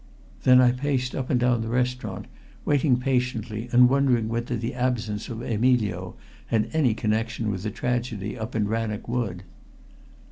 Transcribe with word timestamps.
Then 0.45 0.59
I 0.61 0.71
paced 0.71 1.13
up 1.13 1.29
and 1.29 1.39
down 1.39 1.61
the 1.61 1.67
restaurant, 1.67 2.25
waiting 2.65 2.97
patiently 2.97 3.69
and 3.71 3.87
wondering 3.87 4.29
whether 4.29 4.57
the 4.57 4.73
absence 4.73 5.29
of 5.29 5.43
Emilio 5.43 6.15
had 6.47 6.71
any 6.73 6.95
connection 6.95 7.51
with 7.51 7.61
the 7.61 7.69
tragedy 7.69 8.35
up 8.35 8.55
in 8.55 8.67
Rannoch 8.67 9.07
Wood. 9.07 9.43